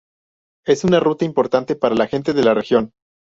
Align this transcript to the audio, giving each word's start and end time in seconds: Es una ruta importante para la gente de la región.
Es 0.65 0.83
una 0.83 0.99
ruta 0.99 1.25
importante 1.25 1.75
para 1.75 1.93
la 1.93 2.07
gente 2.07 2.33
de 2.33 2.43
la 2.43 2.55
región. 2.55 2.91